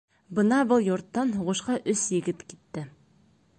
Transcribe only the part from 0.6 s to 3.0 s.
был йорттан һуғышҡа өс егет китте.